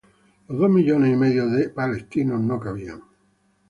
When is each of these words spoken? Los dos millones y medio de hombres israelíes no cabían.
Los 0.47 0.57
dos 0.57 0.69
millones 0.71 1.13
y 1.13 1.15
medio 1.15 1.45
de 1.47 1.67
hombres 1.77 2.07
israelíes 2.09 2.39
no 2.41 2.59
cabían. 2.59 3.03